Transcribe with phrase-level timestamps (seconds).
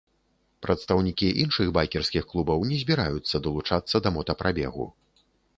[0.65, 4.93] Прадстаўнікі іншых байкерскіх клубаў не збіраюцца далучацца да мотапрабегу.